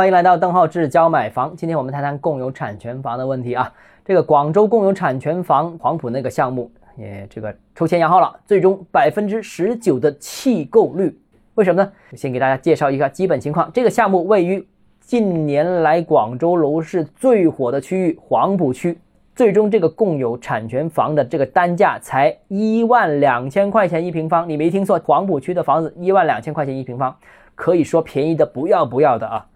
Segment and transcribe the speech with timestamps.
[0.00, 1.54] 欢迎来到邓浩志教买房。
[1.54, 3.70] 今天我们谈谈共有产权房的问题啊。
[4.02, 11.20] 这个广州共有产权房黄埔那个项目，也这个抽签摇号了，最终百分之十九的弃购率，
[11.54, 11.92] 为什么呢？
[12.16, 13.70] 先给大家介绍一个基本情况。
[13.74, 14.66] 这个项目位于
[15.00, 18.98] 近年来广州楼市最火的区域黄埔区。
[19.36, 27.14] 最终，这个共有产权房的这个单价才一万两千块钱一平方，你没听错，黄埔区的房子一万两千块钱一平方，
[27.54, 29.46] 可以说便宜的不要不要的啊。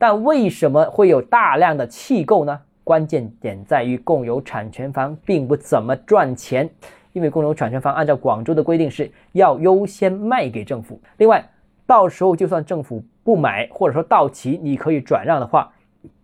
[0.00, 2.58] 但为什么会有大量的弃购呢？
[2.82, 6.66] 关键点在于共有产权房并不怎么赚钱，
[7.12, 10.98] 因为共有产权房按照广州的规定是要优先卖给政府。
[11.18, 11.46] 另外，
[11.86, 15.70] 到时候就算政府不买，或者说到期你可以转让的话，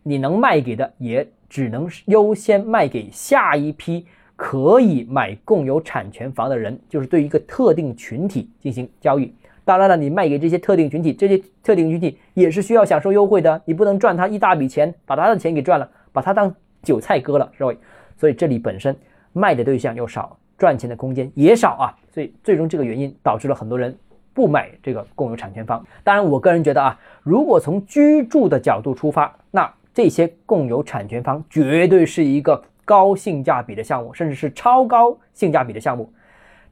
[0.03, 1.29] 你能卖给的也。
[1.49, 4.05] 只能优先卖给下一批
[4.35, 9.33] 可以买共有产权房的人，就是对一个特定群体进行交易。
[9.67, 13.61] 当然了，你卖给这些特定群体，这些特定群体也是需要享受优惠的。
[13.65, 17.73] 你不能赚他一大笔钱，把他的钱给赚了，把他当韭菜割了，是吧？
[18.17, 18.97] 所以这里本身
[19.33, 21.97] 卖的对象又少，赚钱的空间也少啊。
[22.13, 23.93] 所以最终这个原因导致了很多人
[24.33, 25.85] 不买这个共有产权房。
[26.05, 36.09] 当然，我个人觉得啊，如果从居住的角度出发，那这些共有产权房绝对是一个高性价比的项目，甚至是超高性价比的项目。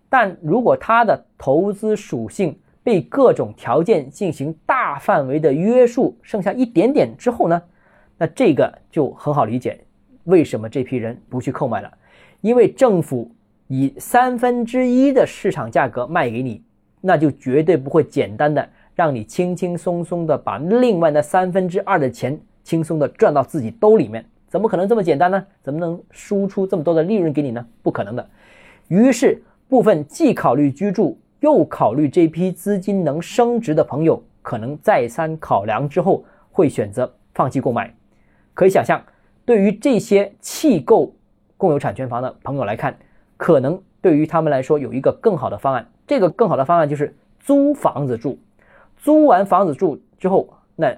[0.08, 7.60] 但如果它的投资属性被各种条件进行大范围的约束，剩下一点点之后呢？
[8.16, 9.80] 那这个就很好理解，
[10.24, 11.92] 为什么这批人不去购买了？
[12.42, 13.28] 因为政府
[13.66, 16.62] 以三分之一的市场价格卖给你，
[17.00, 22.38] 那就绝对不会简单的让你轻轻松松的把另外那三分之二的钱。
[22.62, 25.46] 轻松的赚到自己兜里面，怎么可能这么简单呢？
[25.62, 27.66] 怎么能输出这么多的利润给你呢？
[27.82, 28.26] 不可能的。
[28.88, 37.94] 于是，部分既考虑居住又考虑这批资金能升值的朋友，可能再三考量之后，会选择放弃购买。
[38.54, 39.04] 可以想象，
[39.44, 41.14] 对于这些弃购
[41.58, 42.96] 共有产权房的朋友来看，
[43.36, 45.86] 可能对于他们来说有一个更好的方案。
[46.06, 48.38] 这个更好的方案就是租房子住。
[48.96, 50.96] 租完房子住之后，那。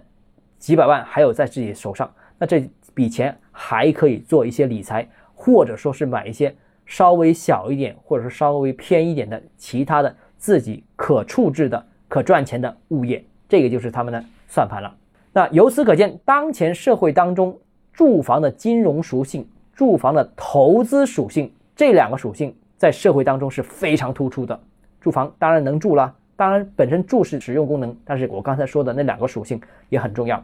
[0.59, 6.57] 几百万还有在自己手上，那这笔钱还可以做一些理财，或者说是买一些
[6.87, 14.95] 稍微小一点，或者说稍微偏一点的其他的自己可处置的、可赚钱的物业，这个就是他们的算盘了。
[15.33, 17.59] 那由此可见，当前社会当中，
[17.93, 24.57] 住房的金融属性、住房的投资属性这两个属性在社会当中是非常突出的。
[25.01, 26.15] 住房当然能住了。
[26.37, 30.41] 当然，本身住是实用功能，但是我刚才说的那两个属性也很重要。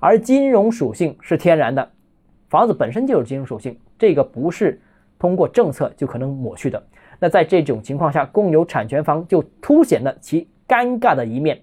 [0.00, 1.88] 而金融属性是天然的，
[2.48, 4.80] 房子本身就有金融属性，这个不是
[5.20, 6.82] 通过政策就可能抹去的。
[7.18, 11.60] 那在这种情况下，共有产权房就凸显了其尴尬的一面。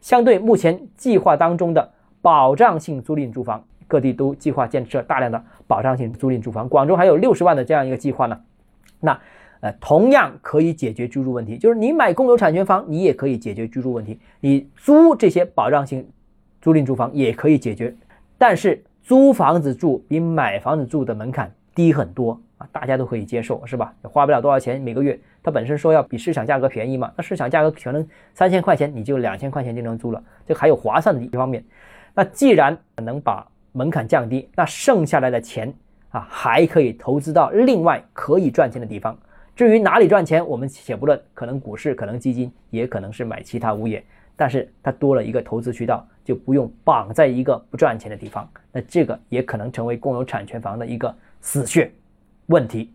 [0.00, 8.40] 相对目前计划当中的保障性租赁住房，各地都计划建设大量的保障性租赁住房，广州还有六十万的这样一个计划呢。
[9.00, 9.18] 那。
[9.62, 16.04] 呃，同样可以解决居住问题，就是你买共有产权房，你也可以解决居住问题；你租这些保障性
[16.60, 17.94] 租赁住房也可以解决。
[18.36, 23.92] 但是租房子住比买房子住的门槛低很多啊，大家都可以接受，是吧？
[24.04, 31.64] 也花不了多少钱每个月，它本身说要比市场价格便宜嘛，那市场价格可能三千块钱，你就两千块钱就能租了，这还有划算的一方面。
[32.14, 35.72] 那既然能把门槛降低，那剩下来的钱
[36.10, 39.18] 啊，还可以投资到另外可以赚钱的地方。
[39.56, 44.02] 至于哪里赚钱，我们且不论，可能股市，可能基金，也可能是买其他物业，
[44.36, 48.48] 但是它多了一个投资渠道，就不用绑在一个不赚钱的地方。
[48.72, 51.90] 那这个也可能成为共有产权房的一个死穴
[52.46, 52.90] 问题。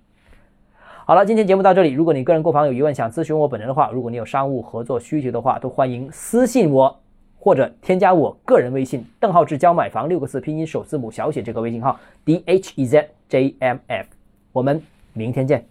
[1.06, 1.92] 好了，今天节目到这里。
[1.92, 7.00] 如果你个人购房有疑问，想咨询我本人的话，如果你有商务合作需求的话，都欢迎私信我
[7.40, 14.08] 或者添加我个人微信邓浩志教买房六个字拼音首字母小写这个微信号 d h e z j m f。
[14.52, 14.82] 我们
[15.14, 15.68] 明天见。